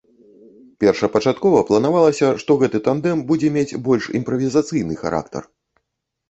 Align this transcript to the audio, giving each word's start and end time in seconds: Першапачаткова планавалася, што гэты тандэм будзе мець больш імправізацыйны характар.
Першапачаткова 0.83 1.59
планавалася, 1.69 2.27
што 2.45 2.57
гэты 2.63 2.81
тандэм 2.87 3.21
будзе 3.33 3.53
мець 3.59 3.77
больш 3.89 4.09
імправізацыйны 4.21 4.99
характар. 5.05 5.43